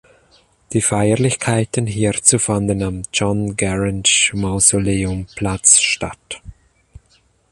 [0.73, 6.41] Die Feierlichkeiten hierzu fanden am John-Garang-Mausoleum-Platz statt.